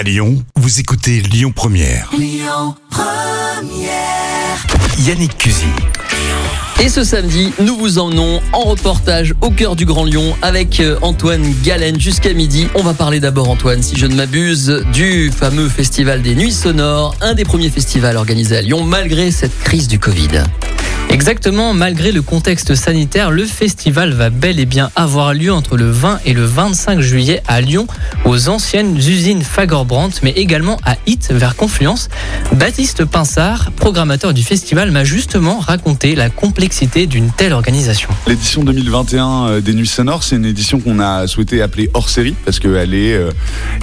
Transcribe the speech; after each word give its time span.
À 0.00 0.02
Lyon, 0.02 0.42
vous 0.56 0.80
écoutez 0.80 1.20
Lyon 1.20 1.52
Première. 1.54 2.10
Yannick 4.98 5.36
Cusy. 5.36 5.66
Et 6.82 6.88
ce 6.88 7.04
samedi, 7.04 7.52
nous 7.60 7.76
vous 7.76 7.98
emmenons 7.98 8.40
en 8.54 8.60
reportage 8.60 9.34
au 9.42 9.50
cœur 9.50 9.76
du 9.76 9.84
Grand 9.84 10.04
Lyon 10.04 10.34
avec 10.40 10.80
euh, 10.80 10.96
Antoine 11.02 11.52
Galen 11.62 12.00
jusqu'à 12.00 12.32
midi. 12.32 12.66
On 12.74 12.82
va 12.82 12.94
parler 12.94 13.20
d'abord, 13.20 13.50
Antoine, 13.50 13.82
si 13.82 13.94
je 13.94 14.06
ne 14.06 14.14
m'abuse, 14.14 14.82
du 14.94 15.30
fameux 15.30 15.68
festival 15.68 16.22
des 16.22 16.34
Nuits 16.34 16.52
Sonores, 16.52 17.14
un 17.20 17.34
des 17.34 17.44
premiers 17.44 17.68
festivals 17.68 18.16
organisés 18.16 18.56
à 18.56 18.62
Lyon 18.62 18.82
malgré 18.82 19.30
cette 19.30 19.58
crise 19.58 19.86
du 19.86 19.98
Covid. 19.98 20.44
Exactement, 21.12 21.74
malgré 21.74 22.12
le 22.12 22.22
contexte 22.22 22.76
sanitaire, 22.76 23.32
le 23.32 23.44
festival 23.44 24.12
va 24.12 24.30
bel 24.30 24.60
et 24.60 24.64
bien 24.64 24.92
avoir 24.94 25.34
lieu 25.34 25.52
entre 25.52 25.76
le 25.76 25.90
20 25.90 26.20
et 26.24 26.32
le 26.32 26.44
25 26.44 27.00
juillet 27.00 27.42
à 27.48 27.60
Lyon, 27.60 27.88
aux 28.24 28.48
anciennes 28.48 28.96
usines 28.96 29.42
Fagorbrandt, 29.42 30.20
mais 30.22 30.30
également 30.30 30.78
à 30.84 30.96
Hit, 31.06 31.32
vers 31.32 31.56
Confluence. 31.56 32.10
Baptiste 32.54 33.04
Pinsard, 33.04 33.72
programmateur 33.72 34.32
du 34.32 34.44
festival, 34.44 34.92
m'a 34.92 35.02
justement 35.02 35.58
raconté 35.58 36.14
la 36.14 36.30
complexité 36.30 37.08
d'une 37.08 37.32
telle 37.32 37.54
organisation. 37.54 38.08
L'édition 38.28 38.62
2021 38.62 39.46
euh, 39.48 39.60
des 39.60 39.74
Nuits 39.74 39.88
Sonores, 39.88 40.22
c'est 40.22 40.36
une 40.36 40.46
édition 40.46 40.78
qu'on 40.78 41.00
a 41.00 41.26
souhaité 41.26 41.60
appeler 41.60 41.90
hors 41.92 42.08
série 42.08 42.36
parce 42.44 42.60
qu'elle 42.60 42.94
est 42.94 43.14
euh, 43.14 43.30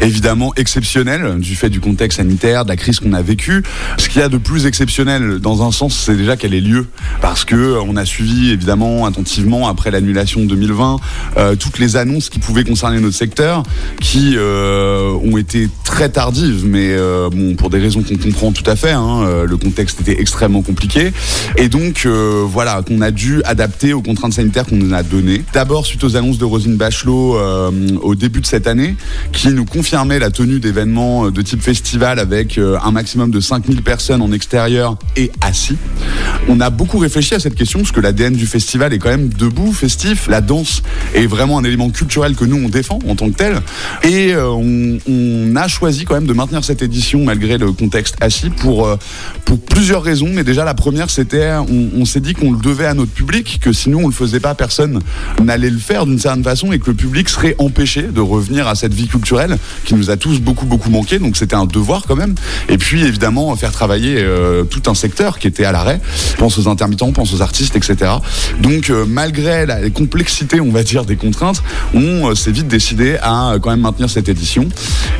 évidemment 0.02 0.53
exceptionnelle 0.55 1.39
du 1.39 1.57
fait 1.57 1.69
du 1.69 1.81
contexte 1.81 2.17
sanitaire, 2.17 2.63
de 2.63 2.69
la 2.69 2.77
crise 2.77 3.02
qu'on 3.02 3.13
a 3.13 3.21
vécue. 3.21 3.63
Ce 3.97 4.07
qu'il 4.07 4.21
y 4.21 4.23
a 4.23 4.30
de 4.30 4.38
plus 4.38 4.66
exceptionnel 4.66 5.39
dans 5.39 5.67
un 5.67 5.73
sens, 5.73 5.94
c'est 6.05 6.16
déjà 6.16 6.38
qu'elle 6.38 6.53
ait 6.53 6.61
lieu 6.61 6.88
parce 7.21 7.45
que 7.45 7.55
euh, 7.55 7.81
on 7.81 7.95
a 7.95 8.05
suivi 8.05 8.52
évidemment 8.52 9.05
attentivement 9.05 9.67
après 9.67 9.91
l'annulation 9.91 10.41
de 10.41 10.48
2020 10.48 10.98
euh, 11.38 11.55
toutes 11.55 11.80
les 11.80 11.95
annonces 11.95 12.30
qui 12.30 12.39
pouvaient 12.39 12.63
concerner 12.63 12.99
notre 12.99 13.16
secteur, 13.16 13.63
qui 14.02 14.34
euh, 14.35 15.12
ont 15.23 15.38
été 15.38 15.70
très 15.84 16.09
tardives, 16.09 16.66
mais 16.66 16.95
bon 17.31 17.55
pour 17.55 17.70
des 17.70 17.80
raisons 17.80 18.02
qu'on 18.03 18.17
comprend 18.17 18.52
tout 18.52 18.70
à 18.70 18.75
fait. 18.75 18.91
Hein, 18.91 19.44
le 19.45 19.58
contexte 19.58 20.02
était 20.02 20.19
extrêmement 20.19 20.61
compliqué 20.61 21.11
et 21.58 21.69
donc 21.69 22.06
voilà 22.06 22.81
qu'on 22.81 23.02
a 23.02 23.11
dû 23.11 23.41
adapter 23.44 23.94
aux 23.94 24.02
contraintes 24.02 24.34
sanitaires 24.34 24.66
qu'on 24.66 24.75
nous 24.75 24.94
a 24.94 25.03
données. 25.03 25.44
D'abord 25.53 25.86
suite 25.86 26.03
aux 26.03 26.16
annonces 26.16 26.38
de 26.38 26.45
Rosine 26.45 26.75
Bachelot 26.75 27.38
au 28.02 28.16
début 28.16 28.41
de 28.41 28.45
cette 28.45 28.67
année, 28.67 28.95
qui 29.31 29.50
nous 29.50 29.66
confirmait 29.66 30.19
la 30.19 30.30
tenue 30.30 30.59
d'événements 30.59 31.30
de 31.30 31.41
type 31.41 31.61
festival 31.61 32.19
avec 32.19 32.58
un 32.58 32.91
maximum 32.91 33.31
de 33.31 33.39
5000 33.39 33.81
personnes 33.81 34.22
en 34.22 34.31
extérieur 34.31 34.97
et 35.16 35.31
assis. 35.41 35.78
On 36.47 36.59
a 36.59 36.69
beaucoup 36.69 37.00
réfléchi 37.08 37.36
à 37.36 37.39
cette 37.39 37.55
question 37.55 37.80
parce 37.80 37.94
que 37.94 38.02
l'ADN 38.02 38.33
du 38.33 38.45
festival 38.45 38.94
est 38.94 39.00
quand 39.00 39.09
même 39.09 39.30
debout, 39.30 39.72
festif. 39.72 40.27
La 40.27 40.41
danse 40.41 40.83
est 41.17 41.27
vraiment 41.27 41.57
un 41.57 41.63
élément 41.63 41.89
culturel 41.89 42.35
que 42.35 42.45
nous 42.45 42.57
on 42.63 42.69
défend 42.69 42.99
en 43.07 43.15
tant 43.15 43.29
que 43.29 43.35
tel. 43.35 43.59
Et 44.03 44.33
euh, 44.33 44.49
on, 44.49 45.55
a 45.55 45.67
choisi 45.67 46.05
quand 46.05 46.13
même 46.13 46.27
de 46.27 46.33
maintenir 46.33 46.63
cette 46.63 46.83
édition 46.83 47.23
malgré 47.23 47.57
le 47.57 47.71
contexte 47.71 48.15
assis 48.21 48.49
pour, 48.51 48.85
euh, 48.85 48.95
pour 49.45 49.59
plusieurs 49.59 50.03
raisons. 50.03 50.29
Mais 50.31 50.43
déjà 50.43 50.63
la 50.63 50.75
première 50.75 51.09
c'était 51.09 51.51
on, 51.53 52.05
s'est 52.05 52.19
dit 52.19 52.33
qu'on 52.33 52.51
le 52.51 52.59
devait 52.59 52.85
à 52.85 52.93
notre 52.93 53.11
public, 53.11 53.59
que 53.61 53.73
sinon 53.73 54.01
on 54.03 54.07
le 54.07 54.13
faisait 54.13 54.39
pas, 54.39 54.53
personne 54.53 55.01
n'allait 55.43 55.69
le 55.69 55.79
faire 55.79 56.05
d'une 56.05 56.19
certaine 56.19 56.43
façon 56.43 56.71
et 56.71 56.79
que 56.79 56.88
le 56.88 56.93
public 56.93 57.27
serait 57.27 57.55
empêché 57.57 58.03
de 58.03 58.21
revenir 58.21 58.67
à 58.67 58.75
cette 58.75 58.93
vie 58.93 59.07
culturelle 59.07 59.57
qui 59.85 59.95
nous 59.95 60.11
a 60.11 60.17
tous 60.17 60.39
beaucoup 60.39 60.65
beaucoup 60.65 60.89
manqué. 60.89 61.17
Donc 61.17 61.38
c'était 61.38 61.55
un 61.55 61.65
devoir 61.65 62.03
quand 62.07 62.15
même. 62.15 62.35
Et 62.69 62.77
puis 62.77 63.03
évidemment 63.03 63.55
faire 63.55 63.71
travailler 63.71 64.17
euh, 64.19 64.63
tout 64.63 64.83
un 64.88 64.93
secteur 64.93 65.39
qui 65.39 65.47
était 65.47 65.65
à 65.65 65.71
l'arrêt. 65.71 65.99
Pense 66.38 66.59
aux 66.59 66.67
intermittents, 66.67 67.11
pense 67.11 67.33
aux 67.33 67.41
artistes, 67.41 67.75
etc. 67.75 68.11
Donc 68.61 68.91
malgré 69.07 69.65
la 69.65 69.89
complexité, 69.89 70.61
on 70.61 70.69
va 70.69 70.83
dire, 70.83 71.05
des 71.08 71.16
contraintes, 71.16 71.63
on 71.94 72.30
euh, 72.30 72.36
s'est 72.36 72.52
vite 72.52 72.67
décidé 72.67 73.17
à 73.22 73.53
euh, 73.53 73.59
quand 73.59 73.72
même 73.72 73.80
maintenir 73.81 74.09
cette 74.09 74.30
édition. 74.30 74.67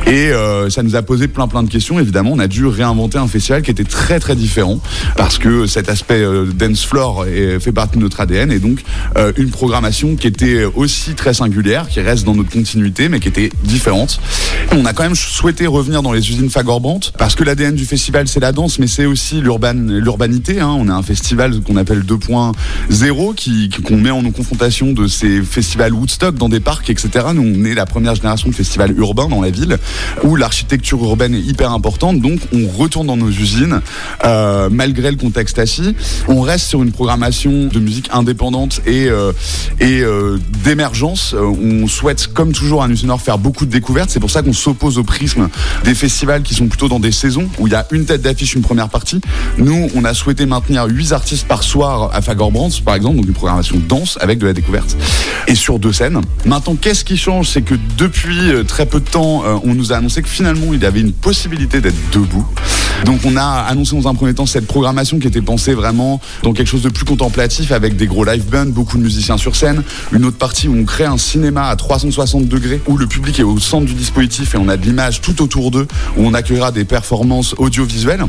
Et 0.06 0.30
euh, 0.30 0.70
ça 0.70 0.82
nous 0.82 0.94
a 0.94 1.02
posé 1.02 1.26
plein 1.28 1.48
plein 1.48 1.62
de 1.64 1.68
questions. 1.68 1.98
Évidemment, 1.98 2.30
on 2.32 2.38
a 2.38 2.46
dû 2.46 2.64
réinventer 2.66 3.18
un 3.18 3.26
festival 3.26 3.62
qui 3.62 3.70
était 3.70 3.84
très 3.84 4.20
très 4.20 4.36
différent 4.36 4.78
parce 5.16 5.38
que 5.38 5.66
cet 5.66 5.88
aspect 5.88 6.22
dance 6.54 6.84
floor 6.84 7.24
fait 7.60 7.72
partie 7.72 7.96
de 7.98 8.02
notre 8.02 8.20
ADN 8.20 8.52
et 8.52 8.58
donc 8.58 8.82
une 9.36 9.50
programmation 9.50 10.14
qui 10.16 10.26
était 10.26 10.64
aussi 10.64 11.14
très 11.14 11.34
singulière, 11.34 11.88
qui 11.88 12.00
reste 12.00 12.24
dans 12.24 12.34
notre 12.34 12.50
continuité, 12.50 13.08
mais 13.08 13.20
qui 13.20 13.28
était 13.28 13.50
différente. 13.64 14.20
On 14.72 14.84
a 14.84 14.92
quand 14.92 15.02
même 15.02 15.14
souhaité 15.14 15.66
revenir 15.66 16.02
dans 16.02 16.12
les 16.12 16.28
usines 16.30 16.50
Fagorbrandt 16.50 17.12
parce 17.18 17.34
que 17.34 17.44
l'ADN 17.44 17.74
du 17.74 17.84
festival 17.84 18.28
c'est 18.28 18.40
la 18.40 18.52
danse, 18.52 18.78
mais 18.78 18.86
c'est 18.86 19.06
aussi 19.06 19.40
l'urban, 19.40 19.72
l'urbanité. 19.74 20.60
hein. 20.60 20.74
On 20.78 20.88
a 20.88 20.94
un 20.94 21.02
festival 21.02 21.60
qu'on 21.60 21.76
appelle 21.76 22.02
2.0 22.04 23.34
qui 23.34 23.68
qui- 23.68 23.82
qu'on 23.82 23.96
met 23.96 24.10
en 24.10 24.22
confrontation 24.30 24.92
de 24.92 25.06
ces 25.06 25.42
festivals 25.42 25.67
Woodstock 25.76 26.34
dans 26.34 26.48
des 26.48 26.60
parcs, 26.60 26.90
etc. 26.90 27.26
Nous 27.34 27.42
on 27.42 27.64
est 27.64 27.74
la 27.74 27.86
première 27.86 28.14
génération 28.14 28.48
de 28.48 28.54
festivals 28.54 28.92
urbains 28.98 29.28
dans 29.28 29.40
la 29.40 29.50
ville 29.50 29.78
où 30.22 30.36
l'architecture 30.36 31.02
urbaine 31.02 31.34
est 31.34 31.40
hyper 31.40 31.72
importante. 31.72 32.20
Donc 32.20 32.40
on 32.52 32.66
retourne 32.68 33.06
dans 33.06 33.16
nos 33.16 33.28
usines 33.28 33.80
euh, 34.24 34.68
malgré 34.70 35.10
le 35.10 35.16
contexte 35.16 35.58
assis. 35.58 35.94
On 36.28 36.40
reste 36.40 36.66
sur 36.66 36.82
une 36.82 36.92
programmation 36.92 37.66
de 37.66 37.78
musique 37.78 38.08
indépendante 38.12 38.80
et 38.86 39.08
euh, 39.08 39.32
et 39.80 40.00
euh, 40.00 40.38
d'émergence. 40.64 41.34
On 41.34 41.86
souhaite, 41.86 42.28
comme 42.28 42.52
toujours 42.52 42.82
à 42.82 42.88
Nuit 42.88 42.98
Sonore, 42.98 43.20
faire 43.20 43.38
beaucoup 43.38 43.66
de 43.66 43.70
découvertes. 43.70 44.10
C'est 44.10 44.20
pour 44.20 44.30
ça 44.30 44.42
qu'on 44.42 44.52
s'oppose 44.52 44.98
au 44.98 45.04
prisme 45.04 45.48
des 45.84 45.94
festivals 45.94 46.42
qui 46.42 46.54
sont 46.54 46.66
plutôt 46.66 46.88
dans 46.88 47.00
des 47.00 47.12
saisons 47.12 47.48
où 47.58 47.66
il 47.66 47.72
y 47.72 47.76
a 47.76 47.86
une 47.92 48.04
tête 48.04 48.22
d'affiche, 48.22 48.54
une 48.54 48.62
première 48.62 48.88
partie. 48.88 49.20
Nous, 49.58 49.88
on 49.94 50.04
a 50.04 50.14
souhaité 50.14 50.46
maintenir 50.46 50.86
8 50.86 51.12
artistes 51.12 51.46
par 51.46 51.62
soir 51.62 52.10
à 52.12 52.22
Fagorbrands, 52.22 52.70
par 52.84 52.94
exemple, 52.94 53.16
donc 53.16 53.26
une 53.26 53.34
programmation 53.34 53.80
dense 53.88 54.18
avec 54.20 54.38
de 54.38 54.46
la 54.46 54.52
découverte 54.52 54.96
sur 55.58 55.78
deux 55.78 55.92
scènes. 55.92 56.20
Maintenant, 56.44 56.76
qu'est-ce 56.76 57.04
qui 57.04 57.16
change? 57.16 57.50
C'est 57.50 57.62
que 57.62 57.74
depuis 57.96 58.50
euh, 58.50 58.64
très 58.64 58.86
peu 58.86 59.00
de 59.00 59.08
temps, 59.08 59.42
euh, 59.44 59.56
on 59.64 59.74
nous 59.74 59.92
a 59.92 59.96
annoncé 59.96 60.22
que 60.22 60.28
finalement, 60.28 60.72
il 60.72 60.82
y 60.82 60.86
avait 60.86 61.00
une 61.00 61.12
possibilité 61.12 61.80
d'être 61.80 61.96
debout. 62.12 62.46
Donc, 63.04 63.20
on 63.24 63.36
a 63.36 63.42
annoncé 63.42 63.94
dans 63.94 64.08
un 64.08 64.14
premier 64.14 64.34
temps 64.34 64.46
cette 64.46 64.66
programmation 64.66 65.18
qui 65.18 65.26
était 65.26 65.42
pensée 65.42 65.74
vraiment 65.74 66.20
dans 66.42 66.52
quelque 66.52 66.66
chose 66.66 66.82
de 66.82 66.88
plus 66.88 67.04
contemplatif 67.04 67.72
avec 67.72 67.96
des 67.96 68.06
gros 68.06 68.24
live 68.24 68.44
bands, 68.50 68.66
beaucoup 68.66 68.98
de 68.98 69.02
musiciens 69.02 69.36
sur 69.36 69.56
scène. 69.56 69.82
Une 70.12 70.24
autre 70.24 70.36
partie 70.36 70.68
où 70.68 70.76
on 70.76 70.84
crée 70.84 71.04
un 71.04 71.18
cinéma 71.18 71.68
à 71.68 71.76
360 71.76 72.48
degrés 72.48 72.80
où 72.86 72.96
le 72.96 73.06
public 73.06 73.38
est 73.38 73.44
au 73.44 73.58
centre 73.58 73.86
du 73.86 73.94
dispositif 73.94 74.54
et 74.54 74.58
on 74.58 74.68
a 74.68 74.76
de 74.76 74.84
l'image 74.84 75.20
tout 75.20 75.42
autour 75.42 75.70
d'eux 75.70 75.86
où 76.16 76.26
on 76.26 76.34
accueillera 76.34 76.72
des 76.72 76.84
performances 76.84 77.54
audiovisuelles. 77.58 78.24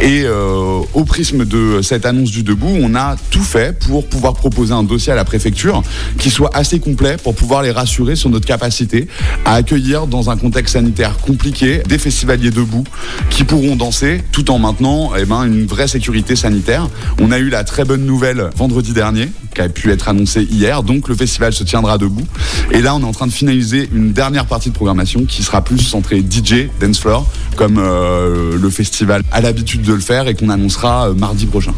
Et 0.00 0.22
euh, 0.24 0.80
au 0.94 1.04
prisme 1.04 1.44
de 1.44 1.80
cette 1.82 2.06
annonce 2.06 2.30
du 2.30 2.42
debout, 2.42 2.74
on 2.80 2.94
a 2.94 3.16
tout 3.30 3.42
fait 3.42 3.78
pour 3.78 4.06
pouvoir 4.06 4.34
proposer 4.34 4.72
un 4.72 4.82
dossier 4.82 5.12
à 5.12 5.16
la 5.16 5.24
préfecture 5.24 5.82
qui 6.18 6.30
soit 6.30 6.50
assez 6.54 6.73
complet 6.80 7.16
pour 7.22 7.34
pouvoir 7.34 7.62
les 7.62 7.70
rassurer 7.70 8.16
sur 8.16 8.30
notre 8.30 8.46
capacité 8.46 9.08
à 9.44 9.54
accueillir 9.54 10.06
dans 10.06 10.30
un 10.30 10.36
contexte 10.36 10.74
sanitaire 10.74 11.18
compliqué 11.18 11.82
des 11.88 11.98
festivaliers 11.98 12.50
debout 12.50 12.84
qui 13.30 13.44
pourront 13.44 13.76
danser 13.76 14.22
tout 14.32 14.50
en 14.50 14.58
maintenant 14.58 15.12
eh 15.16 15.24
ben, 15.24 15.44
une 15.44 15.66
vraie 15.66 15.88
sécurité 15.88 16.36
sanitaire. 16.36 16.88
On 17.20 17.30
a 17.32 17.38
eu 17.38 17.48
la 17.48 17.64
très 17.64 17.84
bonne 17.84 18.04
nouvelle 18.04 18.50
vendredi 18.56 18.92
dernier 18.92 19.28
qui 19.54 19.60
a 19.60 19.68
pu 19.68 19.90
être 19.92 20.08
annoncée 20.08 20.42
hier, 20.42 20.82
donc 20.82 21.08
le 21.08 21.14
festival 21.14 21.52
se 21.52 21.64
tiendra 21.64 21.96
debout. 21.96 22.26
Et 22.72 22.80
là, 22.80 22.94
on 22.94 23.00
est 23.00 23.04
en 23.04 23.12
train 23.12 23.26
de 23.26 23.32
finaliser 23.32 23.88
une 23.92 24.12
dernière 24.12 24.46
partie 24.46 24.70
de 24.70 24.74
programmation 24.74 25.24
qui 25.24 25.42
sera 25.42 25.62
plus 25.62 25.78
centrée 25.78 26.20
DJ, 26.20 26.68
dance 26.80 26.98
floor, 26.98 27.26
comme 27.56 27.78
euh, 27.78 28.58
le 28.60 28.70
festival 28.70 29.22
a 29.30 29.40
l'habitude 29.40 29.82
de 29.82 29.92
le 29.92 30.00
faire 30.00 30.26
et 30.28 30.34
qu'on 30.34 30.48
annoncera 30.48 31.08
euh, 31.08 31.14
mardi 31.14 31.46
prochain. 31.46 31.72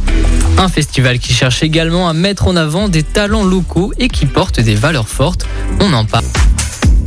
Un 0.59 0.69
festival 0.69 1.19
qui 1.19 1.35
cherche 1.35 1.63
également 1.63 2.09
à 2.09 2.15
mettre 2.15 2.49
en 2.49 2.57
avant 2.57 2.89
des 2.89 3.03
talents 3.03 3.45
locaux 3.45 3.93
et 3.99 4.09
qui 4.09 4.25
porte 4.25 4.59
des 4.59 4.75
valeurs 4.75 4.86
fortes. 5.05 5.47
On 5.81 5.93
en 5.93 6.05
parle. 6.05 6.25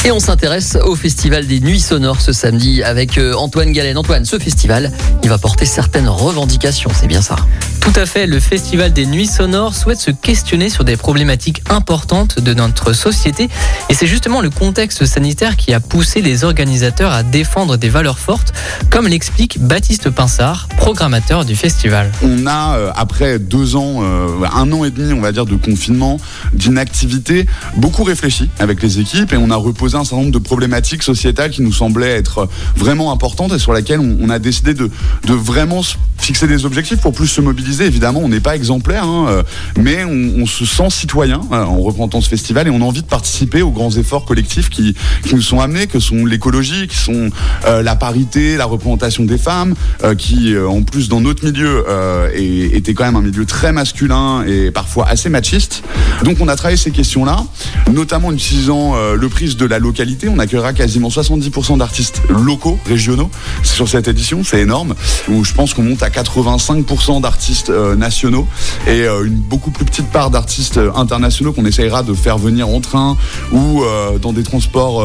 Et 0.05 0.11
on 0.11 0.19
s'intéresse 0.19 0.77
au 0.83 0.95
festival 0.95 1.47
des 1.47 1.59
Nuits 1.59 1.79
Sonores 1.79 2.21
ce 2.21 2.33
samedi 2.33 2.83
avec 2.83 3.17
euh, 3.17 3.33
Antoine 3.33 3.71
Galen. 3.71 3.97
Antoine, 3.97 4.25
ce 4.25 4.39
festival, 4.39 4.91
il 5.23 5.29
va 5.29 5.37
porter 5.37 5.65
certaines 5.65 6.07
revendications, 6.07 6.89
c'est 6.93 7.07
bien 7.07 7.21
ça 7.21 7.35
Tout 7.81 7.93
à 7.95 8.05
fait, 8.05 8.27
le 8.27 8.39
Festival 8.39 8.93
des 8.93 9.05
Nuits 9.05 9.27
Sonores 9.27 9.73
souhaite 9.73 9.99
se 9.99 10.11
questionner 10.11 10.69
sur 10.69 10.83
des 10.83 10.97
problématiques 10.97 11.63
importantes 11.69 12.39
de 12.39 12.53
notre 12.53 12.93
société 12.93 13.49
et 13.89 13.93
c'est 13.93 14.05
justement 14.05 14.41
le 14.41 14.49
contexte 14.49 15.05
sanitaire 15.05 15.57
qui 15.57 15.73
a 15.73 15.79
poussé 15.79 16.21
les 16.21 16.43
organisateurs 16.43 17.11
à 17.11 17.23
défendre 17.23 17.77
des 17.77 17.89
valeurs 17.89 18.19
fortes, 18.19 18.53
comme 18.89 19.07
l'explique 19.07 19.59
Baptiste 19.59 20.09
Pinsard, 20.09 20.67
programmateur 20.77 21.45
du 21.45 21.55
festival. 21.55 22.11
On 22.21 22.45
a, 22.45 22.77
euh, 22.77 22.91
après 22.95 23.39
deux 23.39 23.75
ans, 23.75 24.01
euh, 24.03 24.27
un 24.53 24.71
an 24.71 24.83
et 24.83 24.91
demi, 24.91 25.13
on 25.13 25.21
va 25.21 25.31
dire, 25.31 25.45
de 25.45 25.55
confinement, 25.55 26.19
d'inactivité, 26.53 27.47
beaucoup 27.77 28.03
réfléchi 28.03 28.49
avec 28.59 28.83
les 28.83 28.99
équipes 28.99 29.33
et 29.33 29.37
on 29.37 29.49
a 29.51 29.55
reposé 29.55 29.95
un 29.97 30.03
certain 30.03 30.23
nombre 30.23 30.31
de 30.31 30.39
problématiques 30.39 31.03
sociétales 31.03 31.51
qui 31.51 31.61
nous 31.61 31.73
semblaient 31.73 32.17
être 32.17 32.47
vraiment 32.75 33.11
importantes 33.11 33.53
et 33.53 33.59
sur 33.59 33.73
lesquelles 33.73 33.99
on, 33.99 34.29
a 34.29 34.37
décidé 34.37 34.73
de 34.73 34.89
vraiment 35.25 35.81
fixer 36.17 36.47
des 36.47 36.65
objectifs 36.65 36.99
pour 36.99 37.13
plus 37.13 37.27
se 37.27 37.41
mobiliser. 37.41 37.68
Évidemment, 37.81 38.21
on 38.23 38.29
n'est 38.29 38.39
pas 38.39 38.55
exemplaire, 38.55 39.03
hein, 39.03 39.27
euh, 39.29 39.43
mais 39.79 40.03
on, 40.03 40.45
se 40.45 40.65
sent 40.65 40.89
citoyen 40.89 41.41
euh, 41.51 41.63
en 41.63 41.79
représentant 41.79 42.21
ce 42.21 42.29
festival 42.29 42.67
et 42.67 42.71
on 42.71 42.81
a 42.81 42.83
envie 42.83 43.03
de 43.03 43.07
participer 43.07 43.61
aux 43.61 43.71
grands 43.71 43.91
efforts 43.91 44.25
collectifs 44.25 44.69
qui, 44.69 44.95
nous 45.31 45.41
sont 45.41 45.59
amenés, 45.59 45.87
que 45.87 45.99
sont 45.99 46.25
l'écologie, 46.25 46.87
qui 46.87 46.97
sont 46.97 47.29
euh, 47.65 47.83
la 47.83 47.95
parité, 47.95 48.57
la 48.57 48.65
représentation 48.65 49.25
des 49.25 49.37
femmes, 49.37 49.75
qui 50.17 50.55
en 50.57 50.81
plus 50.81 51.09
dans 51.09 51.21
notre 51.21 51.45
milieu 51.45 51.85
était 52.33 52.93
quand 52.93 53.05
même 53.05 53.15
un 53.15 53.21
milieu 53.21 53.45
très 53.45 53.71
masculin 53.71 54.43
et 54.47 54.71
parfois 54.71 55.07
assez 55.07 55.29
machiste. 55.29 55.83
Donc 56.23 56.37
on 56.39 56.47
a 56.47 56.55
travaillé 56.55 56.77
ces 56.77 56.91
questions-là, 56.91 57.43
notamment 57.91 58.29
en 58.29 58.33
utilisant 58.33 58.95
le 59.13 59.29
prisme 59.29 59.57
de 59.57 59.65
la 59.65 59.79
localité. 59.79 60.29
On 60.29 60.39
accueillera 60.39 60.73
quasiment 60.73 61.09
70% 61.09 61.77
d'artistes 61.77 62.21
locaux, 62.29 62.79
régionaux 62.85 63.29
sur 63.63 63.87
cette 63.87 64.07
édition, 64.07 64.43
c'est 64.43 64.61
énorme. 64.61 64.95
Où 65.27 65.43
je 65.43 65.53
pense 65.53 65.73
qu'on 65.73 65.83
monte 65.83 66.03
à 66.03 66.09
85% 66.09 67.21
d'artistes 67.21 67.58
euh, 67.67 67.95
nationaux 67.95 68.47
et 68.87 69.01
euh, 69.01 69.25
une 69.25 69.35
beaucoup 69.35 69.71
plus 69.71 69.83
petite 69.83 70.09
part 70.09 70.29
d'artistes 70.29 70.77
euh, 70.77 70.91
internationaux 70.95 71.51
qu'on 71.51 71.65
essayera 71.65 72.03
de 72.03 72.13
faire 72.13 72.37
venir 72.37 72.69
en 72.69 72.79
train 72.79 73.17
ou 73.51 73.83
dans 74.21 74.33
des 74.33 74.43
transports 74.43 75.03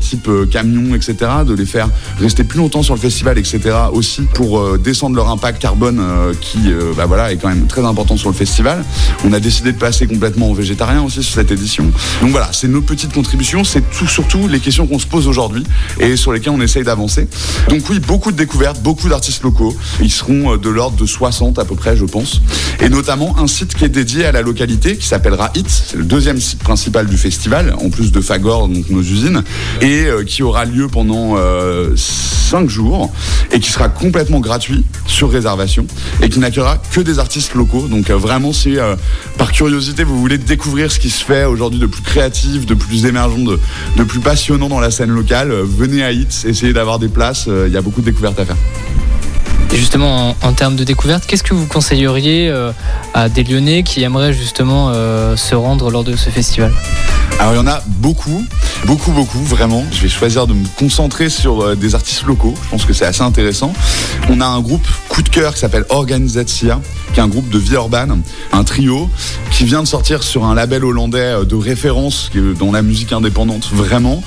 type 0.00 0.28
camion, 0.50 0.94
etc. 0.94 1.16
De 1.46 1.54
les 1.54 1.66
faire 1.66 1.88
rester 2.18 2.44
plus 2.44 2.58
longtemps 2.58 2.82
sur 2.82 2.94
le 2.94 3.00
festival, 3.00 3.38
etc. 3.38 3.60
Aussi 3.92 4.22
pour 4.22 4.78
descendre 4.78 5.16
leur 5.16 5.28
impact 5.28 5.60
carbone 5.60 6.02
qui 6.40 6.58
bah 6.96 7.06
voilà, 7.06 7.32
est 7.32 7.36
quand 7.36 7.48
même 7.48 7.66
très 7.66 7.84
important 7.84 8.16
sur 8.16 8.30
le 8.30 8.34
festival. 8.34 8.84
On 9.24 9.32
a 9.32 9.40
décidé 9.40 9.72
de 9.72 9.78
passer 9.78 10.06
complètement 10.06 10.50
au 10.50 10.54
végétarien 10.54 11.02
aussi 11.02 11.22
sur 11.22 11.34
cette 11.34 11.50
édition. 11.50 11.84
Donc 12.20 12.30
voilà, 12.30 12.50
c'est 12.52 12.68
nos 12.68 12.82
petites 12.82 13.12
contributions, 13.12 13.64
c'est 13.64 13.82
tout 13.90 14.08
surtout 14.08 14.48
les 14.48 14.60
questions 14.60 14.86
qu'on 14.86 14.98
se 14.98 15.06
pose 15.06 15.26
aujourd'hui 15.26 15.64
et 16.00 16.16
sur 16.16 16.32
lesquelles 16.32 16.54
on 16.54 16.60
essaye 16.60 16.84
d'avancer. 16.84 17.28
Donc 17.68 17.82
oui, 17.90 17.98
beaucoup 17.98 18.32
de 18.32 18.36
découvertes, 18.36 18.80
beaucoup 18.82 19.08
d'artistes 19.08 19.42
locaux. 19.42 19.76
Ils 20.00 20.12
seront 20.12 20.56
de 20.56 20.68
l'ordre 20.68 20.96
de 20.96 21.06
60 21.06 21.58
à 21.58 21.64
peu 21.64 21.74
près, 21.74 21.91
je 21.94 22.04
pense. 22.04 22.40
Et 22.80 22.88
notamment 22.88 23.38
un 23.38 23.46
site 23.46 23.74
qui 23.74 23.84
est 23.84 23.88
dédié 23.88 24.24
à 24.24 24.32
la 24.32 24.42
localité, 24.42 24.96
qui 24.96 25.06
s'appellera 25.06 25.50
HIT. 25.54 25.68
C'est 25.68 25.96
le 25.96 26.04
deuxième 26.04 26.40
site 26.40 26.60
principal 26.60 27.06
du 27.06 27.16
festival, 27.16 27.74
en 27.78 27.90
plus 27.90 28.12
de 28.12 28.20
Fagor, 28.20 28.68
donc 28.68 28.88
nos 28.90 29.02
usines, 29.02 29.42
et 29.80 30.06
euh, 30.06 30.24
qui 30.24 30.42
aura 30.42 30.64
lieu 30.64 30.88
pendant 30.88 31.34
euh, 31.36 31.94
5 32.52 32.68
jours 32.68 33.10
et 33.50 33.60
qui 33.60 33.70
sera 33.70 33.88
complètement 33.88 34.40
gratuit 34.40 34.84
sur 35.06 35.30
réservation 35.30 35.86
et 36.20 36.28
qui 36.28 36.38
n'accueillera 36.38 36.76
que 36.92 37.00
des 37.00 37.18
artistes 37.18 37.54
locaux. 37.54 37.86
Donc 37.88 38.10
euh, 38.10 38.16
vraiment, 38.16 38.52
si 38.52 38.78
euh, 38.78 38.94
par 39.38 39.52
curiosité 39.52 40.04
vous 40.04 40.20
voulez 40.20 40.36
découvrir 40.36 40.92
ce 40.92 40.98
qui 40.98 41.08
se 41.08 41.24
fait 41.24 41.46
aujourd'hui 41.46 41.80
de 41.80 41.86
plus 41.86 42.02
créatif, 42.02 42.66
de 42.66 42.74
plus 42.74 43.06
émergent, 43.06 43.38
de, 43.96 44.04
plus 44.04 44.20
passionnant 44.20 44.68
dans 44.68 44.80
la 44.80 44.90
scène 44.90 45.10
locale, 45.10 45.50
euh, 45.50 45.64
venez 45.66 46.04
à 46.04 46.12
HIT, 46.12 46.44
essayez 46.44 46.74
d'avoir 46.74 46.98
des 46.98 47.08
places. 47.08 47.48
Il 47.66 47.72
y 47.72 47.76
a 47.76 47.80
beaucoup 47.80 48.02
de 48.02 48.06
découvertes 48.06 48.38
à 48.38 48.44
faire. 48.44 48.56
Et 49.72 49.78
justement, 49.78 50.36
en, 50.42 50.52
termes 50.52 50.76
de 50.76 50.84
découverte, 50.84 51.24
qu'est-ce 51.26 51.42
que 51.42 51.54
vous 51.54 51.66
conseilleriez 51.66 52.50
euh, 52.50 52.72
à 53.14 53.30
des 53.30 53.42
Lyonnais 53.42 53.82
qui 53.82 54.02
aimeraient 54.02 54.34
justement 54.34 54.90
euh, 54.90 55.34
se 55.34 55.54
rendre 55.54 55.90
lors 55.90 56.04
de 56.04 56.14
ce 56.14 56.28
festival? 56.28 56.74
Alors 57.38 57.54
il 57.54 57.56
y 57.56 57.58
en 57.58 57.66
a 57.66 57.82
beaucoup, 57.86 58.44
beaucoup, 58.84 59.12
beaucoup, 59.12 59.42
vraiment. 59.42 59.82
Je 59.90 60.02
vais 60.02 60.10
choisir 60.10 60.46
de 60.46 60.52
me 60.52 60.66
concentrer 60.78 61.30
sur 61.30 61.62
euh, 61.62 61.74
des 61.74 61.94
artistes 61.94 62.24
locaux. 62.24 62.52
Je 62.64 62.68
pense 62.68 62.84
que 62.84 62.92
c'est 62.92 63.06
assez 63.06 63.22
intéressant. 63.22 63.72
On 64.28 64.42
a 64.42 64.46
un 64.46 64.60
groupe 64.60 64.86
coup 65.08 65.22
de 65.22 65.30
cœur 65.30 65.54
qui 65.54 65.60
s'appelle 65.60 65.86
Organisatia, 65.88 66.78
qui 67.14 67.20
est 67.20 67.22
un 67.22 67.28
groupe 67.28 67.48
de 67.48 67.58
vie 67.58 67.72
urbaine, 67.72 68.20
un 68.52 68.64
trio 68.64 69.08
qui 69.50 69.64
vient 69.64 69.82
de 69.82 69.88
sortir 69.88 70.22
sur 70.22 70.44
un 70.44 70.54
label 70.54 70.84
hollandais 70.84 71.46
de 71.46 71.54
référence 71.54 72.30
dans 72.58 72.72
la 72.72 72.82
musique 72.82 73.12
indépendante, 73.12 73.70
vraiment, 73.72 74.22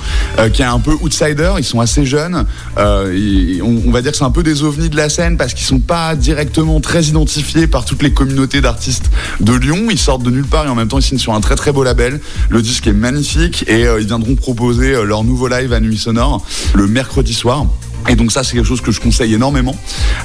qui 0.52 0.62
est 0.62 0.66
un 0.66 0.78
peu 0.78 0.96
outsider. 1.00 1.52
Ils 1.58 1.64
sont 1.64 1.80
assez 1.80 2.04
jeunes. 2.04 2.44
On 2.76 3.90
va 3.90 4.02
dire 4.02 4.12
que 4.12 4.16
c'est 4.16 4.24
un 4.24 4.30
peu 4.30 4.42
des 4.42 4.62
ovnis 4.62 4.88
de 4.88 4.96
la 4.96 5.08
scène 5.08 5.35
parce 5.36 5.54
qu'ils 5.54 5.66
sont 5.66 5.80
pas 5.80 6.14
directement 6.14 6.80
très 6.80 7.04
identifiés 7.04 7.66
par 7.66 7.84
toutes 7.84 8.02
les 8.02 8.12
communautés 8.12 8.60
d'artistes 8.60 9.10
de 9.40 9.52
Lyon. 9.52 9.86
Ils 9.90 9.98
sortent 9.98 10.22
de 10.22 10.30
nulle 10.30 10.46
part 10.46 10.66
et 10.66 10.68
en 10.68 10.74
même 10.74 10.88
temps 10.88 10.98
ils 10.98 11.02
signent 11.02 11.18
sur 11.18 11.34
un 11.34 11.40
très 11.40 11.56
très 11.56 11.72
beau 11.72 11.84
label. 11.84 12.20
Le 12.48 12.62
disque 12.62 12.86
est 12.86 12.92
magnifique 12.92 13.64
et 13.68 13.86
euh, 13.86 14.00
ils 14.00 14.06
viendront 14.06 14.34
proposer 14.34 14.94
euh, 14.94 15.04
leur 15.04 15.24
nouveau 15.24 15.48
live 15.48 15.72
à 15.72 15.80
Nuit 15.80 15.98
Sonore 15.98 16.44
le 16.74 16.86
mercredi 16.86 17.34
soir. 17.34 17.66
Et 18.08 18.16
donc 18.16 18.32
ça 18.32 18.44
c'est 18.44 18.54
quelque 18.54 18.66
chose 18.66 18.80
que 18.80 18.92
je 18.92 19.00
conseille 19.00 19.34
énormément. 19.34 19.76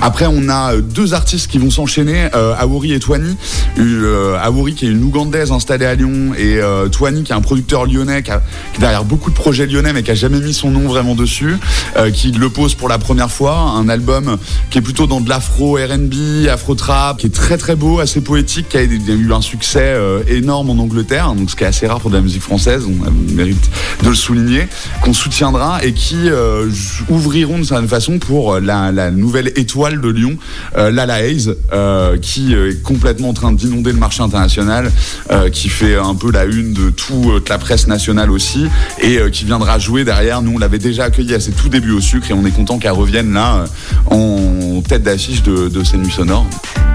Après 0.01 0.25
on 0.28 0.50
a 0.50 0.78
deux 0.78 1.13
artistes 1.13 1.50
qui 1.50 1.57
vont 1.57 1.72
s'enchaîner, 1.72 2.30
euh, 2.36 2.54
Awori 2.57 2.94
et 2.94 3.00
Twani. 3.00 3.36
Euh, 3.80 4.38
Awori 4.42 4.75
qui 4.75 4.86
est 4.86 4.89
une 4.89 5.04
Ougandaise 5.04 5.51
installée 5.51 5.86
à 5.86 5.95
Lyon 5.95 6.33
et 6.38 6.57
euh, 6.57 6.88
Twani 6.89 7.24
qui 7.24 7.31
est 7.31 7.36
un 7.36 7.42
producteur 7.42 7.86
lyonnais 7.86 8.24
qui, 8.24 8.31
a, 8.31 8.42
qui 8.74 8.78
est 8.78 8.81
derrière 8.81 9.04
beaucoup 9.04 9.30
de 9.30 9.36
projets 9.36 9.66
lyonnais 9.66 9.94
mais 9.94 10.04
qui 10.04 10.12
a 10.12 10.16
jamais 10.16 10.39
mis 10.39 10.54
son 10.54 10.72
nom 10.72 10.88
vraiment 10.88 11.16
dessus, 11.16 11.57
euh, 11.98 12.12
qui 12.12 12.31
le 12.31 12.50
pose 12.50 12.75
pour 12.75 12.89
la 12.89 12.98
première 12.98 13.31
fois. 13.31 13.56
Un 13.56 13.89
album 13.89 14.38
qui 14.69 14.78
est 14.78 14.81
plutôt 14.81 15.07
dans 15.07 15.22
de 15.22 15.30
l'afro 15.30 15.75
R&B, 15.75 16.48
afro 16.50 16.75
trap, 16.75 17.18
qui 17.18 17.28
est 17.28 17.33
très 17.33 17.57
très 17.57 17.75
beau, 17.75 18.00
assez 18.00 18.22
poétique, 18.22 18.69
qui 18.69 18.78
a, 18.78 18.83
eu 18.83 19.33
un 19.33 19.42
succès 19.42 19.80
euh, 19.81 20.22
énorme 20.28 20.69
en 20.69 20.81
Angleterre, 20.81 21.33
donc 21.33 21.50
ce 21.50 21.56
qui 21.56 21.63
est 21.63 21.68
assez 21.68 21.88
rare 21.88 22.00
pour 22.00 22.10
de 22.10 22.16
la 22.16 22.22
musique 22.22 22.42
française, 22.42 22.86
on 22.86 23.33
mérite 23.33 23.69
de 24.04 24.10
le 24.10 24.16
souligner, 24.16 24.68
qu'on 25.01 25.13
soutiendra 25.13 25.83
et 25.83 25.94
qui 25.94 26.30
euh, 26.30 26.69
ouvriront 27.10 27.63
certaine 27.71 27.88
façon 27.88 28.19
pour 28.19 28.59
la, 28.59 28.91
la, 28.91 29.12
nouvelle 29.12 29.47
étoile 29.56 30.01
de 30.01 30.09
Lyon, 30.09 30.38
euh, 30.77 30.91
Lala 30.91 31.21
Hayes, 31.21 31.53
euh, 31.71 32.18
qui 32.18 32.53
est 32.53 32.83
complètement 32.83 33.29
en 33.29 33.33
train 33.33 33.53
d'inonder 33.53 33.94
le 33.94 33.97
marché 33.97 34.21
international, 34.21 34.91
euh, 35.31 35.50
qui 35.50 35.69
fait 35.69 35.95
un 35.95 36.15
peu 36.15 36.31
la 36.31 36.44
une 36.44 36.73
de 36.73 36.89
toute 36.89 37.47
la 37.47 37.57
presse 37.57 37.88
nationale 37.88 38.29
aussi, 38.29 38.68
et 39.00 39.19
euh, 39.19 39.29
qui 39.29 39.45
viendra 39.45 39.79
jouer 39.79 40.03
derrière. 40.03 40.41
Nous, 40.41 40.51
on 40.56 40.57
l'avait 40.57 40.79
déjà 40.79 41.06
accueilli 41.06 41.33
à 41.33 41.39
ses 41.39 41.51
tout 41.51 41.69
débuts 41.69 41.91
au 41.91 42.01
sucre, 42.01 42.29
et 42.29 42.33
on 42.33 42.45
est 42.45 42.51
content 42.51 42.77
qu'elle 42.77 42.91
revienne 42.91 43.33
là 43.33 43.63
en 44.07 44.81
tête 44.85 45.03
d'affiche 45.03 45.41
de, 45.44 45.69
de 45.69 45.83
ces 45.85 45.95
nuits 45.95 46.12
sonores. 46.12 46.47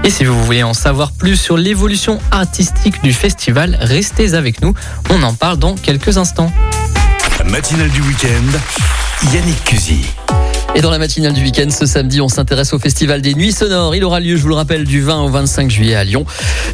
Et 0.03 0.11
si 0.11 0.25
vous 0.25 0.45
voulez 0.45 0.61
en 0.61 0.75
savoir 0.75 1.11
plus 1.11 1.37
sur 1.37 1.57
l'évolution 1.57 2.19
artistique 2.29 3.01
du 3.01 3.13
festival, 3.13 3.79
restez 3.81 4.35
avec 4.35 4.61
nous. 4.61 4.75
On 5.09 5.23
en 5.23 5.33
parle 5.33 5.57
dans 5.57 5.73
quelques 5.73 6.17
instants. 6.17 6.51
La 7.39 7.45
matinale 7.45 7.89
du 7.89 8.01
week-end, 8.01 8.59
Yannick 9.33 9.63
Cusy. 9.63 10.01
Et 10.75 10.81
dans 10.81 10.91
la 10.91 10.99
matinale 10.99 11.33
du 11.33 11.41
week-end, 11.41 11.69
ce 11.71 11.87
samedi, 11.87 12.21
on 12.21 12.27
s'intéresse 12.29 12.71
au 12.71 12.77
Festival 12.77 13.21
des 13.21 13.33
Nuits 13.33 13.51
Sonores. 13.51 13.95
Il 13.95 14.03
aura 14.03 14.19
lieu, 14.19 14.35
je 14.35 14.41
vous 14.43 14.49
le 14.49 14.55
rappelle, 14.55 14.83
du 14.83 15.01
20 15.01 15.21
au 15.21 15.29
25 15.29 15.71
juillet 15.71 15.95
à 15.95 16.03
Lyon, 16.03 16.23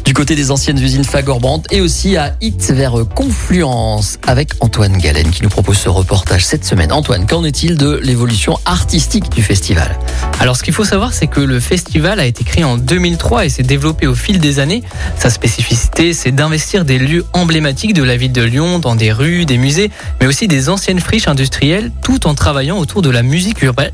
du 0.04 0.12
côté 0.12 0.34
des 0.34 0.50
anciennes 0.50 0.78
usines 0.78 1.04
Fagor-Brandt 1.04 1.74
et 1.74 1.80
aussi 1.80 2.18
à 2.18 2.34
Hit 2.42 2.70
vers 2.72 2.96
Confluence 3.14 4.18
avec 4.26 4.52
Antoine 4.60 4.98
Galen 4.98 5.30
qui 5.30 5.42
nous 5.42 5.48
propose 5.48 5.78
ce 5.78 5.88
reportage 5.88 6.44
cette 6.44 6.66
semaine. 6.66 6.92
Antoine, 6.92 7.26
qu'en 7.26 7.44
est-il 7.44 7.78
de 7.78 7.98
l'évolution 8.02 8.58
artistique 8.66 9.30
du 9.30 9.42
festival? 9.42 9.98
Alors, 10.38 10.56
ce 10.56 10.62
qu'il 10.62 10.74
faut 10.74 10.84
savoir, 10.84 11.14
c'est 11.14 11.26
que 11.26 11.40
le 11.40 11.58
festival 11.58 12.20
a 12.20 12.26
été 12.26 12.44
créé 12.44 12.64
en 12.64 12.76
2003 12.76 13.46
et 13.46 13.48
s'est 13.48 13.62
développé 13.62 14.06
au 14.06 14.14
fil 14.14 14.38
des 14.38 14.58
années. 14.58 14.82
Sa 15.18 15.30
spécificité, 15.30 16.12
c'est 16.12 16.32
d'investir 16.32 16.84
des 16.84 16.98
lieux 16.98 17.24
emblématiques 17.32 17.94
de 17.94 18.02
la 18.02 18.18
ville 18.18 18.32
de 18.32 18.42
Lyon, 18.42 18.80
dans 18.80 18.96
des 18.96 19.12
rues, 19.12 19.46
des 19.46 19.56
musées, 19.56 19.90
mais 20.20 20.26
aussi 20.26 20.46
des 20.46 20.68
anciennes 20.68 21.00
friches 21.00 21.28
industrielles, 21.28 21.90
tout 22.02 22.26
en 22.26 22.34
travaillant 22.34 22.78
autour 22.78 23.00
de 23.00 23.08
la 23.08 23.22
musique 23.22 23.62
urbaine 23.62 23.93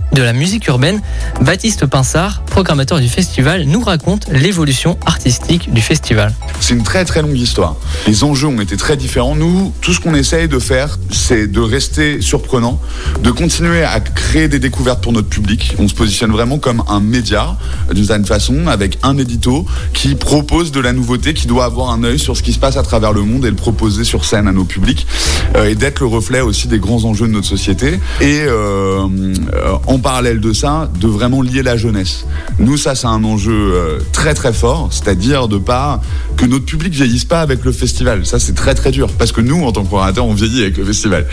de 0.13 0.21
la 0.21 0.33
musique 0.33 0.67
urbaine, 0.67 1.01
Baptiste 1.41 1.85
Pinsard, 1.85 2.43
programmateur 2.43 2.99
du 2.99 3.07
festival, 3.07 3.63
nous 3.63 3.81
raconte 3.81 4.27
l'évolution 4.29 4.97
artistique 5.05 5.73
du 5.73 5.81
festival. 5.81 6.33
C'est 6.59 6.73
une 6.73 6.83
très 6.83 7.05
très 7.05 7.21
longue 7.21 7.37
histoire. 7.37 7.75
Les 8.07 8.23
enjeux 8.23 8.47
ont 8.47 8.59
été 8.59 8.77
très 8.77 8.97
différents. 8.97 9.35
Nous, 9.35 9.73
tout 9.81 9.93
ce 9.93 9.99
qu'on 9.99 10.13
essaye 10.13 10.47
de 10.47 10.59
faire, 10.59 10.97
c'est 11.11 11.47
de 11.47 11.59
rester 11.59 12.21
surprenant, 12.21 12.79
de 13.23 13.31
continuer 13.31 13.83
à 13.83 13.99
créer 13.99 14.47
des 14.47 14.59
découvertes 14.59 15.01
pour 15.01 15.13
notre 15.13 15.29
public. 15.29 15.75
On 15.79 15.87
se 15.87 15.93
positionne 15.93 16.31
vraiment 16.31 16.59
comme 16.59 16.83
un 16.87 16.99
média, 16.99 17.57
d'une 17.93 18.05
certaine 18.05 18.25
façon, 18.25 18.67
avec 18.67 18.97
un 19.03 19.17
édito 19.17 19.65
qui 19.93 20.15
propose 20.15 20.71
de 20.71 20.79
la 20.79 20.93
nouveauté, 20.93 21.33
qui 21.33 21.47
doit 21.47 21.65
avoir 21.65 21.91
un 21.91 22.03
œil 22.03 22.19
sur 22.19 22.35
ce 22.35 22.43
qui 22.43 22.53
se 22.53 22.59
passe 22.59 22.77
à 22.77 22.83
travers 22.83 23.13
le 23.13 23.21
monde 23.21 23.45
et 23.45 23.49
le 23.49 23.55
proposer 23.55 24.03
sur 24.03 24.25
scène 24.25 24.47
à 24.47 24.51
nos 24.51 24.65
publics, 24.65 25.07
euh, 25.55 25.69
et 25.69 25.75
d'être 25.75 25.99
le 26.01 26.07
reflet 26.07 26.41
aussi 26.41 26.67
des 26.67 26.79
grands 26.79 27.05
enjeux 27.05 27.27
de 27.27 27.33
notre 27.33 27.47
société. 27.47 27.99
Et 28.19 28.41
euh, 28.41 29.07
euh, 29.53 29.75
parallèle 30.01 30.39
de 30.39 30.53
ça, 30.53 30.89
de 30.99 31.07
vraiment 31.07 31.41
lier 31.41 31.63
la 31.63 31.77
jeunesse. 31.77 32.25
Nous, 32.59 32.77
ça, 32.77 32.95
c'est 32.95 33.07
un 33.07 33.23
enjeu 33.23 33.53
euh, 33.53 33.99
très 34.11 34.33
très 34.33 34.53
fort, 34.53 34.89
c'est-à-dire 34.91 35.47
de 35.47 35.57
pas 35.57 36.01
que 36.37 36.45
notre 36.45 36.65
public 36.65 36.93
vieillisse 36.93 37.25
pas 37.25 37.41
avec 37.41 37.63
le 37.63 37.71
festival. 37.71 38.25
Ça, 38.25 38.39
c'est 38.39 38.53
très 38.53 38.73
très 38.73 38.91
dur 38.91 39.09
parce 39.17 39.31
que 39.31 39.41
nous, 39.41 39.63
en 39.63 39.71
tant 39.71 39.83
que 39.83 40.19
on 40.21 40.33
vieillit 40.33 40.61
avec 40.61 40.77
le 40.77 40.85
festival. 40.85 41.25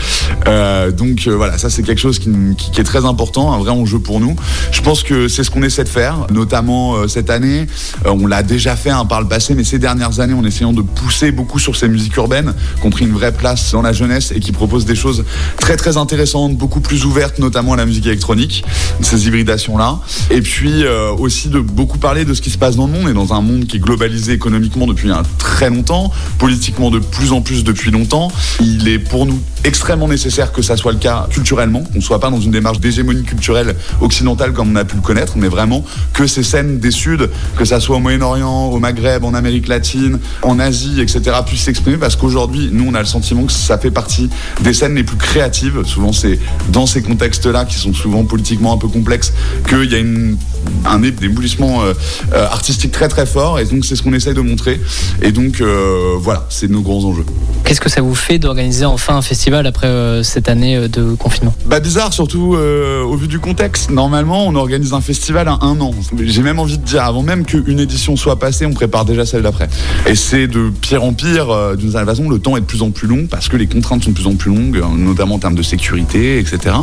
Euh, 0.47 0.91
donc 0.91 1.25
euh, 1.27 1.35
voilà, 1.35 1.57
ça 1.57 1.69
c'est 1.69 1.81
quelque 1.83 1.99
chose 1.99 2.19
qui, 2.19 2.29
est 2.77 2.83
très 2.83 3.05
important, 3.05 3.53
un 3.53 3.57
vrai 3.57 3.71
enjeu 3.71 3.99
pour 3.99 4.19
nous. 4.19 4.35
Je 4.71 4.81
pense 4.81 5.03
que 5.03 5.27
c'est 5.27 5.43
ce 5.43 5.49
qu'on 5.49 5.63
essaie 5.63 5.83
de 5.83 5.89
faire, 5.89 6.27
notamment 6.31 7.07
cette 7.07 7.29
année. 7.29 7.67
on 8.05 8.27
l'a 8.27 8.43
déjà 8.43 8.75
fait 8.75 8.89
hein, 8.89 9.05
par 9.05 9.21
le 9.21 9.27
passé, 9.27 9.55
mais 9.55 9.63
ces 9.63 9.79
dernières 9.79 10.19
années, 10.19 10.33
en 10.33 10.45
essayant 10.45 10.73
de 10.73 10.81
pousser 10.81 11.31
beaucoup 11.31 11.59
sur 11.59 11.75
ces 11.75 11.87
musiques 11.87 12.15
urbaines, 12.17 12.53
qui 12.79 12.87
ont 12.87 12.89
pris 12.89 13.05
une 13.05 13.13
vraie 13.13 13.31
place 13.31 13.71
dans 13.71 13.81
la 13.81 13.93
jeunesse 13.93 14.31
et 14.35 14.39
qui 14.39 14.51
proposent 14.51 14.85
des 14.85 14.95
choses 14.95 15.25
très 15.59 15.77
très 15.77 15.97
intéressantes, 15.97 16.55
beaucoup 16.55 16.81
plus 16.81 17.05
ouvertes, 17.05 17.39
notamment 17.39 17.73
à 17.73 17.77
la 17.77 17.85
musique 17.85 18.05
électronique 18.05 18.58
ces 19.01 19.27
hybridations-là. 19.27 19.99
Et 20.31 20.41
puis 20.41 20.83
euh, 20.83 21.11
aussi 21.11 21.49
de 21.49 21.59
beaucoup 21.59 21.97
parler 21.97 22.25
de 22.25 22.33
ce 22.33 22.41
qui 22.41 22.49
se 22.49 22.57
passe 22.57 22.75
dans 22.75 22.87
le 22.87 22.93
monde 22.93 23.09
et 23.09 23.13
dans 23.13 23.33
un 23.33 23.41
monde 23.41 23.65
qui 23.65 23.77
est 23.77 23.79
globalisé 23.79 24.33
économiquement 24.33 24.87
depuis 24.87 25.11
un 25.11 25.23
très 25.37 25.69
longtemps, 25.69 26.11
politiquement 26.37 26.91
de 26.91 26.99
plus 26.99 27.31
en 27.31 27.41
plus 27.41 27.63
depuis 27.63 27.91
longtemps. 27.91 28.31
Il 28.61 28.87
est 28.87 28.99
pour 28.99 29.25
nous 29.25 29.39
extrêmement 29.63 30.07
nécessaire 30.07 30.51
que 30.51 30.61
ça 30.61 30.77
soit 30.77 30.91
le 30.91 30.97
cas 30.97 31.27
culturellement, 31.29 31.83
qu'on 31.83 32.01
soit 32.01 32.19
pas 32.19 32.29
dans 32.29 32.39
une 32.39 32.51
démarche 32.51 32.79
d'hégémonie 32.79 33.23
culturelle 33.23 33.75
occidentale 34.01 34.53
comme 34.53 34.71
on 34.71 34.75
a 34.75 34.85
pu 34.85 34.95
le 34.95 35.01
connaître, 35.01 35.33
mais 35.37 35.47
vraiment 35.47 35.83
que 36.13 36.27
ces 36.27 36.43
scènes 36.43 36.79
des 36.79 36.91
Suds, 36.91 37.27
que 37.57 37.65
ça 37.65 37.79
soit 37.79 37.97
au 37.97 37.99
Moyen-Orient, 37.99 38.67
au 38.67 38.79
Maghreb, 38.79 39.23
en 39.23 39.33
Amérique 39.33 39.67
latine, 39.67 40.19
en 40.41 40.59
Asie, 40.59 41.01
etc., 41.01 41.21
puissent 41.45 41.63
s'exprimer 41.63 41.97
parce 41.97 42.15
qu'aujourd'hui, 42.15 42.69
nous, 42.71 42.85
on 42.87 42.93
a 42.93 42.99
le 42.99 43.05
sentiment 43.05 43.45
que 43.45 43.51
ça 43.51 43.77
fait 43.77 43.91
partie 43.91 44.29
des 44.61 44.73
scènes 44.73 44.95
les 44.95 45.03
plus 45.03 45.17
créatives. 45.17 45.83
Souvent, 45.85 46.13
c'est 46.13 46.39
dans 46.69 46.85
ces 46.85 47.01
contextes-là, 47.01 47.65
qui 47.65 47.75
sont 47.75 47.93
souvent 47.93 48.23
politiquement 48.23 48.73
un 48.73 48.77
peu 48.77 48.87
complexes, 48.87 49.33
qu'il 49.67 49.91
y 49.91 49.95
a 49.95 49.99
une, 49.99 50.37
un 50.85 51.01
ébouillissement 51.03 51.81
euh, 51.81 51.93
euh, 52.33 52.45
artistique 52.45 52.91
très 52.91 53.07
très 53.07 53.25
fort, 53.25 53.59
et 53.59 53.65
donc 53.65 53.85
c'est 53.85 53.95
ce 53.95 54.03
qu'on 54.03 54.13
essaye 54.13 54.33
de 54.33 54.41
montrer. 54.41 54.79
Et 55.21 55.31
donc, 55.31 55.61
euh, 55.61 56.15
voilà, 56.19 56.45
c'est 56.49 56.69
nos 56.69 56.81
grands 56.81 57.03
enjeux. 57.03 57.25
Qu'est-ce 57.63 57.81
que 57.81 57.89
ça 57.89 58.01
vous 58.01 58.15
fait 58.15 58.39
d'organiser 58.39 58.85
enfin 58.85 59.15
un 59.15 59.21
festival 59.21 59.67
après 59.67 60.23
cette 60.23 60.49
année 60.49 60.87
de 60.87 61.13
confinement? 61.13 61.53
Bah 61.65 61.79
bizarre, 61.79 62.13
surtout 62.13 62.55
au 62.55 63.15
vu 63.15 63.27
du 63.27 63.39
contexte. 63.39 63.91
Normalement, 63.91 64.47
on 64.47 64.55
organise 64.55 64.93
un 64.93 65.01
festival 65.01 65.47
à 65.47 65.59
un 65.61 65.79
an. 65.81 65.91
J'ai 66.19 66.41
même 66.41 66.59
envie 66.59 66.77
de 66.77 66.83
dire, 66.83 67.03
avant 67.03 67.21
même 67.21 67.45
qu'une 67.45 67.79
édition 67.79 68.15
soit 68.15 68.39
passée, 68.39 68.65
on 68.65 68.73
prépare 68.73 69.05
déjà 69.05 69.25
celle 69.25 69.43
d'après. 69.43 69.69
Et 70.07 70.15
c'est 70.15 70.47
de 70.47 70.71
pire 70.81 71.03
en 71.03 71.13
pire, 71.13 71.75
d'une 71.77 71.91
certaine 71.91 72.07
façon, 72.07 72.29
le 72.29 72.39
temps 72.39 72.57
est 72.57 72.61
de 72.61 72.65
plus 72.65 72.81
en 72.81 72.91
plus 72.91 73.07
long 73.07 73.27
parce 73.29 73.49
que 73.49 73.57
les 73.57 73.67
contraintes 73.67 74.03
sont 74.03 74.11
de 74.11 74.15
plus 74.15 74.27
en 74.27 74.35
plus 74.35 74.49
longues, 74.49 74.81
notamment 74.97 75.35
en 75.35 75.39
termes 75.39 75.55
de 75.55 75.63
sécurité, 75.63 76.39
etc. 76.39 76.75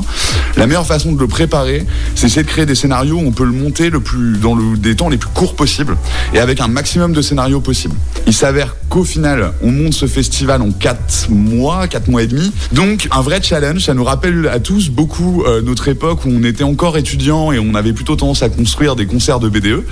La 0.57 0.67
meilleure 0.67 0.87
façon 0.87 1.13
de 1.13 1.19
le 1.19 1.27
préparer, 1.27 1.85
c'est 2.15 2.27
essayer 2.27 2.43
de 2.43 2.49
créer 2.49 2.67
des 2.67 2.75
scénarios 2.75 3.17
où 3.17 3.27
on 3.27 3.33
peut 3.33 3.45
le 3.45 3.53
le 3.67 4.01
plus, 4.01 4.39
dans 4.39 4.55
le, 4.55 4.77
des 4.77 4.97
temps 4.97 5.09
les 5.09 5.19
plus 5.19 5.29
courts 5.31 5.55
possibles 5.55 5.97
et 6.33 6.39
avec 6.39 6.61
un 6.61 6.69
maximum 6.69 7.13
de 7.13 7.21
scénarios 7.21 7.61
possibles. 7.61 7.95
Il 8.27 8.33
s'avère 8.33 8.77
qu'au 8.89 9.05
final, 9.05 9.53
on 9.63 9.71
monte 9.71 9.93
ce 9.93 10.07
festival 10.07 10.63
en 10.63 10.71
4 10.71 11.29
mois, 11.31 11.89
4 11.89 12.09
mois 12.09 12.23
et 12.23 12.27
demi. 12.27 12.53
Donc, 12.73 13.09
un 13.11 13.21
vrai 13.21 13.43
challenge. 13.43 13.81
Ça 13.81 13.95
nous 13.95 14.05
rappelle 14.05 14.49
à 14.49 14.61
tous 14.61 14.91
beaucoup 14.91 15.45
euh, 15.45 15.61
notre 15.63 15.89
époque 15.89 16.25
où 16.25 16.29
on 16.31 16.43
était 16.45 16.65
encore 16.65 16.97
étudiant 16.97 17.53
et 17.53 17.59
on 17.59 17.75
avait 17.75 17.93
plutôt 17.93 18.17
tendance 18.17 18.43
à 18.43 18.49
construire 18.49 18.97
des 18.97 19.07
concerts 19.07 19.41
de 19.41 19.49
BDE. 19.49 19.67
Euh, 19.67 19.83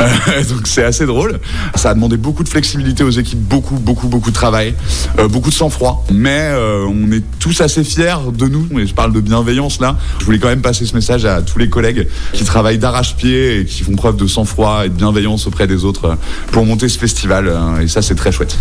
donc, 0.48 0.66
c'est 0.66 0.84
assez 0.84 1.06
drôle. 1.06 1.40
Ça 1.74 1.90
a 1.90 1.94
demandé 1.94 2.16
beaucoup 2.16 2.44
de 2.44 2.48
flexibilité 2.48 3.02
aux 3.04 3.10
équipes, 3.10 3.40
beaucoup, 3.40 3.76
beaucoup, 3.76 4.08
beaucoup 4.08 4.30
de 4.30 4.34
travail, 4.36 4.74
euh, 5.18 5.28
beaucoup 5.28 5.50
de 5.50 5.54
sang-froid. 5.54 6.04
Mais 6.12 6.52
on 6.88 7.10
est 7.12 7.24
tous 7.38 7.60
assez 7.60 7.84
fiers 7.84 8.16
de 8.32 8.46
nous. 8.46 8.78
Et 8.78 8.86
je 8.86 8.94
parle 8.94 9.12
de 9.12 9.20
bienveillance 9.20 9.80
là. 9.80 9.96
Je 10.20 10.24
voulais 10.24 10.38
quand 10.38 10.48
même 10.48 10.62
passer 10.62 10.86
ce 10.86 10.94
message 10.94 11.24
à 11.24 11.42
tous 11.42 11.58
les 11.58 11.68
collègues 11.68 12.06
qui 12.32 12.44
travaillent 12.44 12.78
et 13.22 13.64
qui 13.68 13.82
font 13.82 13.94
preuve 13.94 14.16
de 14.16 14.26
sang-froid 14.26 14.84
et 14.84 14.88
de 14.88 14.94
bienveillance 14.94 15.46
auprès 15.46 15.66
des 15.66 15.84
autres 15.84 16.04
euh, 16.06 16.14
pour 16.52 16.64
monter 16.66 16.88
ce 16.88 16.98
festival. 16.98 17.46
euh, 17.48 17.80
Et 17.80 17.88
ça, 17.88 18.02
c'est 18.02 18.14
très 18.14 18.32
chouette. 18.32 18.56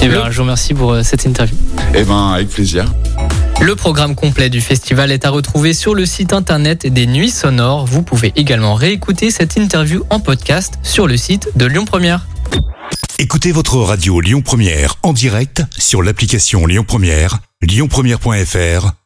Eh 0.00 0.08
bien, 0.08 0.30
je 0.30 0.36
vous 0.36 0.42
remercie 0.42 0.74
pour 0.74 0.92
euh, 0.92 1.02
cette 1.02 1.24
interview. 1.24 1.56
Eh 1.94 2.04
ben, 2.04 2.32
avec 2.34 2.48
plaisir. 2.48 2.84
Le 3.60 3.74
programme 3.74 4.14
complet 4.14 4.50
du 4.50 4.60
festival 4.60 5.10
est 5.12 5.24
à 5.24 5.30
retrouver 5.30 5.72
sur 5.72 5.94
le 5.94 6.04
site 6.04 6.32
internet 6.34 6.86
des 6.86 7.06
Nuits 7.06 7.30
Sonores. 7.30 7.86
Vous 7.86 8.02
pouvez 8.02 8.32
également 8.36 8.74
réécouter 8.74 9.30
cette 9.30 9.56
interview 9.56 10.04
en 10.10 10.20
podcast 10.20 10.74
sur 10.82 11.06
le 11.06 11.16
site 11.16 11.48
de 11.56 11.64
Lyon 11.64 11.84
Première. 11.86 12.26
Écoutez 13.18 13.52
votre 13.52 13.78
radio 13.78 14.20
Lyon 14.20 14.42
Première 14.42 14.96
en 15.02 15.14
direct 15.14 15.62
sur 15.78 16.02
l'application 16.02 16.66
Lyon 16.66 16.84
Première, 16.86 17.38
lyonpremière.fr 17.62 19.05